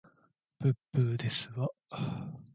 [0.59, 1.69] ぶっぶーですわ